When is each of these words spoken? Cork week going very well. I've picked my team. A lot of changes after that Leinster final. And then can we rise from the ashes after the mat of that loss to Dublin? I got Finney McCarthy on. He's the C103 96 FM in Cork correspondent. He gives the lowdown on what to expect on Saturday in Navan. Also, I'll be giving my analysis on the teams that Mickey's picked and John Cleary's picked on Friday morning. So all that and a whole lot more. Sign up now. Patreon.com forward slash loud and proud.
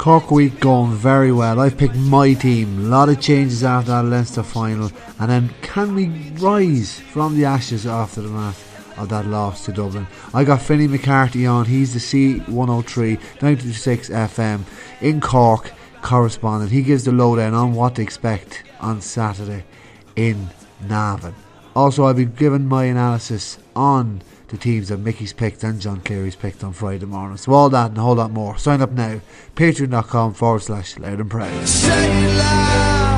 Cork 0.00 0.30
week 0.30 0.60
going 0.60 0.92
very 0.92 1.30
well. 1.30 1.60
I've 1.60 1.76
picked 1.76 1.94
my 1.94 2.32
team. 2.32 2.86
A 2.86 2.88
lot 2.88 3.10
of 3.10 3.20
changes 3.20 3.62
after 3.62 3.90
that 3.90 4.06
Leinster 4.06 4.42
final. 4.42 4.90
And 5.18 5.30
then 5.30 5.50
can 5.60 5.94
we 5.94 6.08
rise 6.38 6.98
from 6.98 7.36
the 7.36 7.44
ashes 7.44 7.84
after 7.86 8.22
the 8.22 8.30
mat 8.30 8.56
of 8.96 9.10
that 9.10 9.26
loss 9.26 9.66
to 9.66 9.72
Dublin? 9.72 10.06
I 10.32 10.44
got 10.44 10.62
Finney 10.62 10.88
McCarthy 10.88 11.44
on. 11.44 11.66
He's 11.66 11.92
the 11.92 11.98
C103 12.00 13.42
96 13.42 14.08
FM 14.08 14.62
in 15.02 15.20
Cork 15.20 15.70
correspondent. 16.00 16.72
He 16.72 16.80
gives 16.80 17.04
the 17.04 17.12
lowdown 17.12 17.52
on 17.52 17.74
what 17.74 17.96
to 17.96 18.02
expect 18.02 18.62
on 18.80 19.02
Saturday 19.02 19.64
in 20.16 20.48
Navan. 20.80 21.34
Also, 21.74 22.04
I'll 22.04 22.14
be 22.14 22.24
giving 22.24 22.66
my 22.66 22.84
analysis 22.84 23.58
on 23.76 24.22
the 24.48 24.56
teams 24.56 24.88
that 24.88 24.98
Mickey's 24.98 25.32
picked 25.32 25.62
and 25.62 25.80
John 25.80 26.00
Cleary's 26.00 26.34
picked 26.36 26.64
on 26.64 26.72
Friday 26.72 27.06
morning. 27.06 27.36
So 27.36 27.52
all 27.52 27.70
that 27.70 27.90
and 27.90 27.98
a 27.98 28.02
whole 28.02 28.16
lot 28.16 28.32
more. 28.32 28.58
Sign 28.58 28.80
up 28.82 28.90
now. 28.90 29.20
Patreon.com 29.54 30.34
forward 30.34 30.62
slash 30.62 30.98
loud 30.98 31.20
and 31.20 31.30
proud. 31.30 33.09